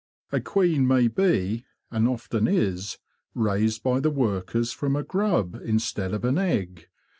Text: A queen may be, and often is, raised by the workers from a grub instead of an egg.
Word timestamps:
A 0.31 0.41
queen 0.41 0.87
may 0.87 1.07
be, 1.07 1.63
and 1.91 2.07
often 2.07 2.47
is, 2.47 2.97
raised 3.35 3.83
by 3.83 3.99
the 3.99 4.09
workers 4.09 4.71
from 4.71 4.95
a 4.95 5.03
grub 5.03 5.53
instead 5.63 6.11
of 6.15 6.25
an 6.25 6.39
egg. 6.39 6.87